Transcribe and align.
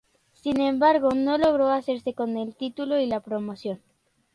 Sin 0.33 0.59
embargo, 0.61 1.11
no 1.11 1.37
logró 1.37 1.69
hacerse 1.69 2.15
con 2.15 2.35
el 2.35 2.55
título 2.55 2.99
y 2.99 3.05
la 3.05 3.19
promoción. 3.19 3.79